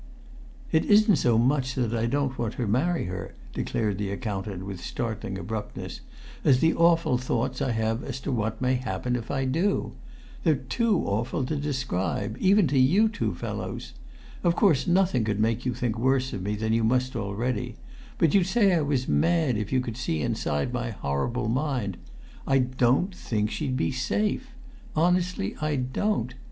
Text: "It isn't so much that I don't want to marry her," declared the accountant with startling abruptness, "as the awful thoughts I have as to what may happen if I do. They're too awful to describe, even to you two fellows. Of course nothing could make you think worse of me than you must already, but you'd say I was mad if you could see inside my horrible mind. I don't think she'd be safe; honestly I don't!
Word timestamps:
"It 0.71 0.85
isn't 0.85 1.17
so 1.17 1.37
much 1.37 1.75
that 1.75 1.93
I 1.93 2.07
don't 2.07 2.35
want 2.35 2.55
to 2.55 2.65
marry 2.65 3.03
her," 3.05 3.35
declared 3.53 3.99
the 3.99 4.09
accountant 4.09 4.65
with 4.65 4.81
startling 4.83 5.37
abruptness, 5.37 6.01
"as 6.43 6.57
the 6.59 6.73
awful 6.73 7.19
thoughts 7.19 7.61
I 7.61 7.69
have 7.73 8.03
as 8.03 8.19
to 8.21 8.31
what 8.31 8.59
may 8.59 8.73
happen 8.73 9.15
if 9.15 9.29
I 9.29 9.45
do. 9.45 9.91
They're 10.43 10.55
too 10.55 11.01
awful 11.05 11.45
to 11.45 11.55
describe, 11.55 12.35
even 12.39 12.65
to 12.69 12.79
you 12.79 13.09
two 13.09 13.35
fellows. 13.35 13.93
Of 14.43 14.55
course 14.55 14.87
nothing 14.87 15.23
could 15.23 15.39
make 15.39 15.67
you 15.67 15.73
think 15.75 15.99
worse 15.99 16.33
of 16.33 16.41
me 16.41 16.55
than 16.55 16.73
you 16.73 16.83
must 16.83 17.15
already, 17.15 17.75
but 18.17 18.33
you'd 18.33 18.47
say 18.47 18.73
I 18.73 18.81
was 18.81 19.07
mad 19.07 19.55
if 19.55 19.71
you 19.71 19.81
could 19.81 19.97
see 19.97 20.23
inside 20.23 20.73
my 20.73 20.89
horrible 20.89 21.47
mind. 21.47 21.97
I 22.47 22.57
don't 22.57 23.13
think 23.13 23.51
she'd 23.51 23.77
be 23.77 23.91
safe; 23.91 24.47
honestly 24.95 25.55
I 25.61 25.75
don't! 25.75 26.33